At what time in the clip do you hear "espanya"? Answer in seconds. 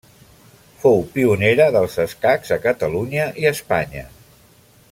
3.59-4.07